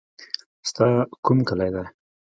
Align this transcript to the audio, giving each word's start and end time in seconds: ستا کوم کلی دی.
ستا 0.69 0.87
کوم 1.25 1.39
کلی 1.47 1.69
دی. 1.73 1.83